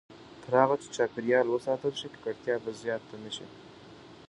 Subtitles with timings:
[0.43, 3.45] تر هغه چې چاپېریال وساتل شي، ککړتیا به زیاته نه شي.